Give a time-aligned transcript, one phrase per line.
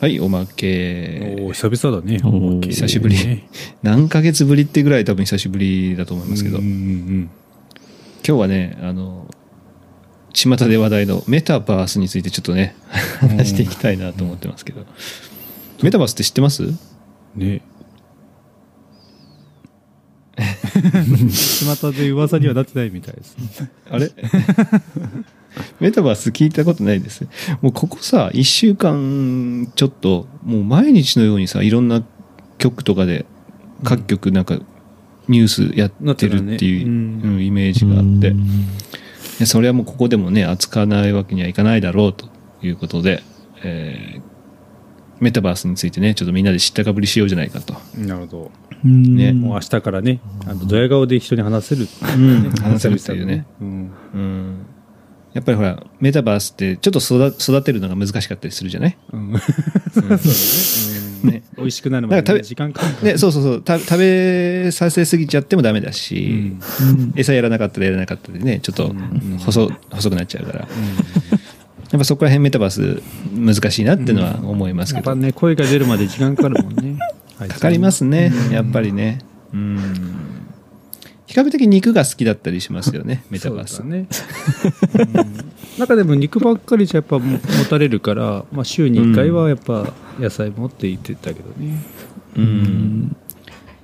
[0.00, 1.36] はい、おまけ。
[1.40, 2.20] おお久々だね。
[2.24, 3.44] おー久しぶり
[3.82, 7.30] 何ヶ月ぶりってぐらい多分久しぶりだと思いますけど、うんうん
[8.26, 9.26] 今日はね、あの、
[10.32, 12.74] 巷で話題のメタバースについてちょっとね、
[13.20, 14.86] 話していきたいなと思ってますけど。
[15.82, 16.62] メタバースって知ってます？
[16.64, 16.78] うん
[17.36, 17.60] ね。
[21.30, 23.70] 巷で噂にはなってないみたいですね。
[23.90, 24.10] あれ？
[25.80, 27.26] メタバース聞いたことないです。
[27.62, 32.02] もうここさ、1週間ちょっと、もう毎日のようにさ、いろんな
[32.58, 33.24] 局とかで、
[33.84, 34.58] 各局なんか、
[35.28, 38.34] ニュースやってるっていう、イメージがあって、
[39.38, 42.28] でそれはもうここでもね、扱わないわけにはいかないだろうと
[42.62, 43.22] いうことで、
[43.62, 44.30] えー
[45.20, 47.74] メタバースについてね、ちょっとみんなで知ったかぶりしようじゃないかと。
[47.94, 48.50] なるほ
[48.84, 49.38] ねど。
[49.38, 51.86] もう明日からね、あのドヤ顔で人に話せる。
[52.16, 53.46] うん話せるっていうね。
[53.60, 53.92] うん。
[54.14, 54.66] うん。
[55.32, 58.96] やっぱりほら、メタバースってちょっと育育てるのが難しかったりするじゃない？
[59.12, 59.32] うん。
[61.22, 61.42] ね。
[61.56, 63.06] 美味しくなるまでね時間かかる。
[63.12, 63.62] ね、そうそうそう。
[63.62, 66.60] た食べさせすぎちゃってもダメだうし、ん。
[67.16, 69.38] 餌やらなかったらやらなかったでねちょっとうん。
[69.38, 70.58] 細,、細くなっちゃうから。
[70.60, 73.02] やっぱそこら辺メタバース
[73.34, 76.96] 難しいなっていうのは思いますけど、やっぱね、声が出るまで時間かかるもんね。
[77.48, 78.52] かかりますねうん。
[78.52, 79.18] やっぱりね。
[79.52, 79.78] うん
[81.30, 84.08] 比較的肉が好きだったりしますよね メタバース、ね。
[84.98, 85.78] うん。
[85.78, 91.84] 中でも肉ばっかりじゃやっぱも持たれるから、まあ、週に1回はやっぱ野菜持って行ってたけどね。
[92.36, 93.16] うん。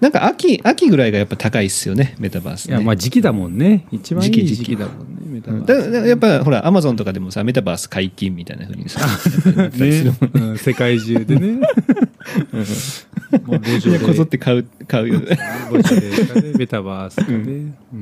[0.00, 2.76] なんか秋秋ぐらいがやっぱ高いっすよねメタバースね。
[2.76, 3.86] いやまあ時期だもんね。
[3.90, 5.90] 一番いい時期だもんね、メタバうんース。
[5.92, 9.00] だだやっぱほらアマゾンとかでもさメタバース解禁みたいなふうにさ
[9.76, 11.60] ね、うん世界中でね。
[13.44, 15.38] もう路こぞって買う買うよね
[15.70, 17.38] 路上でかね メタバースかね。
[17.38, 17.96] うんう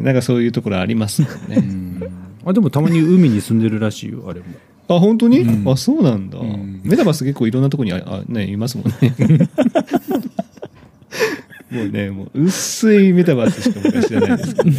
[0.00, 1.56] ん、なんかそういうところありますもんうね。
[1.56, 2.02] ん
[2.46, 4.46] あでもたまに海に住んでるらしいよ、あれも。
[4.88, 9.14] あ、本当に、うんあ、そうなんだ、うんメタバース結構いろんなところにああ、ね、いますもんね。
[11.70, 14.76] もうね、もう薄いメタバースしか僕は知らないですけどね。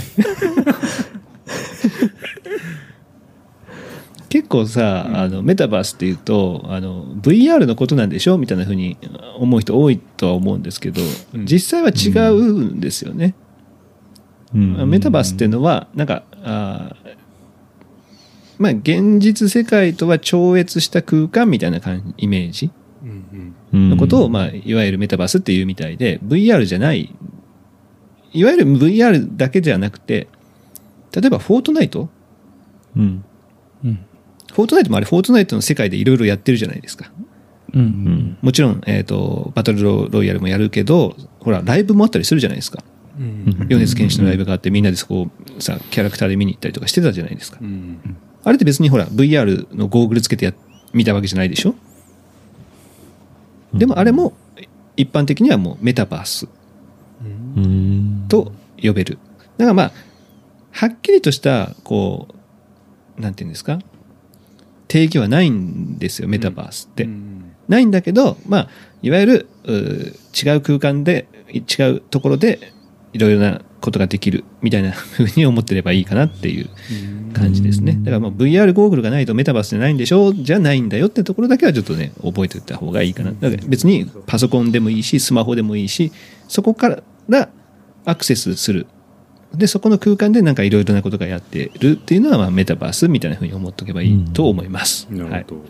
[4.28, 8.38] 結構さ、あのメタバースっていうとあの VR のことなんでしょ？
[8.38, 8.98] みたいなふうに
[9.38, 11.02] 思う人多いとは思うんですけど、
[11.34, 11.46] うん。
[11.46, 13.34] 実際は違うんですよね。
[14.54, 17.16] メタバースっていうのはなんかあー
[18.60, 22.70] まあ現実世界とは超越した空間みたいな感イメージ
[23.74, 27.16] うんのことを、まあ、いわゆるメタバースっていうみたいで VR じゃない
[28.34, 30.28] いわゆる VR だけじゃなくて
[31.16, 32.10] 例えばフォートナイト？
[32.98, 33.24] うん。
[33.86, 34.06] うん
[34.54, 37.12] フォートナイトもあれフォートナイトの世界でいろいろやってるじゃないですか。
[37.74, 37.82] うん。
[37.82, 38.38] うん。
[38.42, 42.84] もちろん、えー、とバトルロロイヤルもやるけどほらライブもあったりするじゃないですか。
[43.20, 43.68] うん。
[43.68, 47.58] 米津玄師のライブがあってみんなでそこをさキャラクターで見に行ったりとかしてたじゃないですか。
[47.62, 48.18] うん。
[48.44, 50.54] あれって別にほら VR のゴーグルつけてや
[50.94, 51.76] 見たわけじゃないでしょ？
[53.74, 54.34] でもあれも
[54.98, 56.48] 一般的にはもうメタバース。
[58.28, 58.52] と
[58.82, 59.18] 呼べる。
[59.58, 59.92] だからまあ
[60.72, 62.28] はっきりとしたこ
[63.18, 63.80] うなんていうんですか？
[64.92, 67.38] 定義はないんですよメタバースって、うん
[67.70, 68.70] ないんだけどまあ
[69.02, 72.60] いわゆる違う空間で違うところで
[73.14, 76.70] いろいろなことができるみたいなふうに思ってればいいかなっていう
[77.34, 77.94] 感じですね。
[78.02, 83.32] だからまあ VR ゴーグルがないとメタバースじゃないんでしょじゃないんだよってところだけはちょっとね、覚えておいた方がいいかな。
[83.32, 86.12] だから別にパソコンでもいいし、スマホでもいいし、
[86.50, 87.50] そこから
[88.04, 88.88] アクセスする。
[89.54, 95.08] で、そこの空間でなんかいろいろなことがやってるっていうのはまあメタバースみたいなふうに思っておけばいいと思います。
[95.08, 95.56] はいなるほ。
[95.56, 95.62] ど。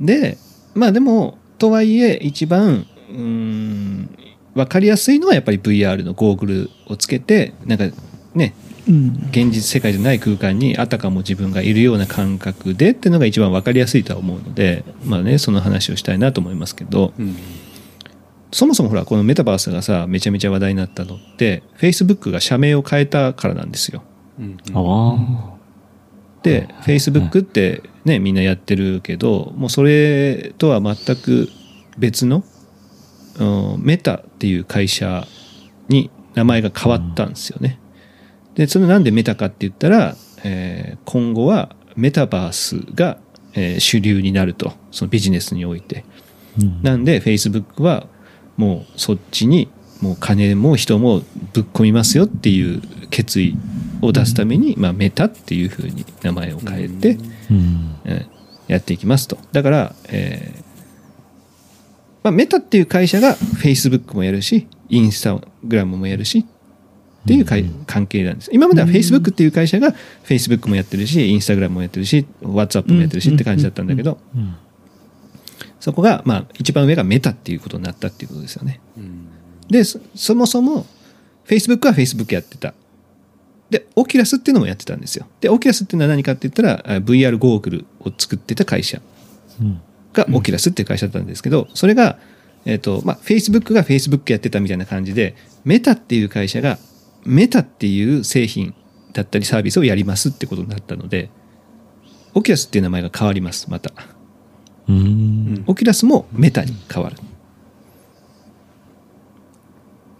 [0.00, 0.38] で、
[0.74, 4.10] まあでも、とはいえ一番、うーん、
[4.54, 7.90] わかりやすいのはやっぱり VR のゴーグルをつけて、なんか
[8.34, 8.54] ね、
[8.88, 17.36] うん現実世界じゃない空間にあたかも自分がいるような感覚でっていうのが一番分かりやすいとは思うので、まあね、その話をしたいなと思いますけどうん
[18.50, 24.02] そもそもほらこのメタバースがさめちゃめちゃ話題になったのって Facebook が社名を変えたからなんですよ。
[24.38, 25.54] うんあ
[26.42, 31.48] で Facebook ってねみんなやってるけどもうそれとは全く
[31.98, 32.44] 別の、
[33.38, 35.26] うんメタっていう会社
[35.88, 37.78] に名前が変わったんですよね。
[38.54, 43.18] でそれなんでメタかって言ったら、えー今後はメタバースが、
[43.54, 46.04] えー主流になるとそのビジネスにおいて。
[46.60, 48.06] うんなんで Facebook は
[48.58, 49.70] もうそっちに
[50.02, 51.22] もう金も人も
[51.54, 53.56] ぶっ込みますよっていう決意
[54.02, 57.18] を出すために、まあ、メタっていうふうに名前を変えて、
[58.66, 59.38] やっていきますと。
[59.52, 60.68] だから、えー
[62.24, 67.44] まあ、メタっていう会社が Facebook もやるしインスタグラムもやるしっていう
[67.86, 68.50] 関係なんです。
[68.52, 69.94] 今までは Facebook っていう会社が
[70.24, 74.56] Facebook もやってるしインスタグラムもやってるし WhatsApp もやってるしって感じだったんだけど、うん
[75.80, 78.80] そこが、まあ、一番上がメタっていうことになったっていうことですよね。
[79.68, 80.86] で、そそもそも、
[81.46, 82.74] Facebook は Facebook やってた。
[83.70, 85.26] で、オキュラスっていうのもやってたんですよ。
[85.40, 89.00] で、オキュラスっていうのは何かって言ったら、あ VR ゴーグルを作ってた会社
[89.60, 89.80] うん。
[90.12, 92.18] がオキュラスっていう会社だったんですけど、それが、
[92.64, 95.34] えっ、と、まあ、Facebook が Facebook やってたみたいな感じで、
[95.64, 96.78] メタっていう会社が、
[97.24, 98.74] メタっていう製品
[99.12, 101.30] だったりサービスをやりますってことになったので、
[102.34, 103.92] オキュラスっていう名前が変わります、また。
[104.88, 105.64] うん。
[105.66, 107.16] オキュラスもメタに変わる。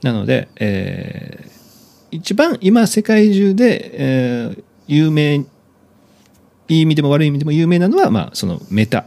[0.03, 1.49] なので、えー
[2.11, 5.45] 一番今世界中で、えー有名、い
[6.69, 9.07] い意味でも悪い意味でも有名なのは、まあ、そのメタっ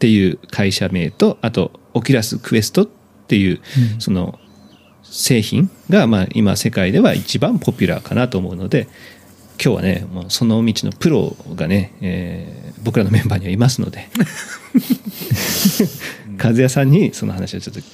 [0.00, 2.88] ていう会社名と、あと、オキュラスクエストっ
[3.28, 3.60] ていう、
[4.00, 4.40] その
[5.04, 8.88] 製品が、まあ、今世界では一番ポピュラーかなと思うので、
[9.62, 14.08] 今日はね、もうその道のプロがね、えー僕らのメンバーにはいますので、
[16.42, 17.84] 和也さんにその話をちょっと聞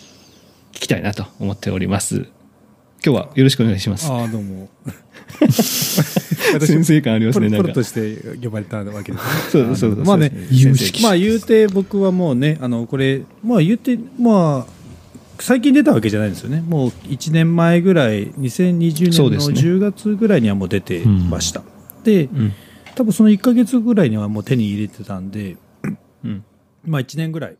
[0.72, 2.26] きたいなと思っております。
[3.04, 4.10] 今日はよろしくお願いします。
[4.10, 4.68] ああどうも。
[6.60, 7.72] 先生感ありますね、なんか。
[7.72, 7.82] と。
[7.82, 9.30] して呼ばれたわけですね。
[9.52, 10.32] そうそうそうまあね
[11.02, 14.72] まあ言うて僕はもうねあのこれまあ言うてまあ
[15.38, 16.64] 最近出たわけじゃないんですよね。
[16.66, 19.60] もう1年前ぐらい2020年のそうですね。
[19.60, 21.62] 10月ぐらいにはもう出てました、
[22.04, 22.52] でうん。
[22.98, 25.56] 多分その1か月ぐらいにはもう手に入れてたんで
[26.24, 26.44] うん。
[26.84, 27.56] まあ1年ぐらい